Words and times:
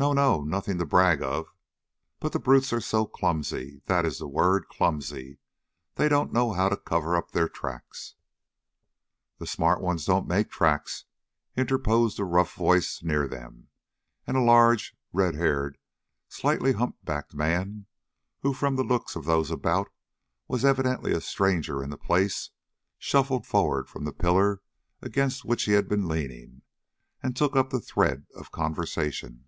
"No, 0.00 0.12
no 0.12 0.44
nothing 0.44 0.78
to 0.78 0.86
brag 0.86 1.20
of. 1.24 1.52
But 2.20 2.30
the 2.32 2.38
brutes 2.38 2.72
are 2.72 2.80
so 2.80 3.04
clumsy 3.04 3.82
that 3.86 4.04
is 4.06 4.20
the 4.20 4.28
word, 4.28 4.68
clumsy. 4.68 5.38
They 5.96 6.08
don't 6.08 6.32
know 6.32 6.52
how 6.52 6.68
to 6.68 6.76
cover 6.76 7.16
up 7.16 7.32
their 7.32 7.48
tracks." 7.48 8.14
"The 9.38 9.46
smart 9.48 9.80
ones 9.80 10.04
don't 10.04 10.28
make 10.28 10.52
tracks," 10.52 11.06
interposed 11.56 12.20
a 12.20 12.24
rough 12.24 12.54
voice 12.54 13.02
near 13.02 13.26
them, 13.26 13.70
and 14.24 14.36
a 14.36 14.40
large, 14.40 14.96
red 15.12 15.34
haired, 15.34 15.78
slightly 16.28 16.74
hump 16.74 16.98
backed 17.02 17.34
man, 17.34 17.86
who, 18.42 18.54
from 18.54 18.76
the 18.76 18.84
looks 18.84 19.16
of 19.16 19.24
those 19.24 19.50
about, 19.50 19.88
was 20.46 20.64
evidently 20.64 21.10
a 21.10 21.20
stranger 21.20 21.82
in 21.82 21.90
the 21.90 21.98
place, 21.98 22.50
shuffled 22.98 23.48
forward 23.48 23.88
from 23.88 24.04
the 24.04 24.12
pillar 24.12 24.62
against 25.02 25.44
which 25.44 25.64
he 25.64 25.72
had 25.72 25.88
been 25.88 26.06
leaning, 26.06 26.62
and 27.20 27.34
took 27.34 27.56
up 27.56 27.70
the 27.70 27.80
thread 27.80 28.26
of 28.36 28.52
conversation. 28.52 29.44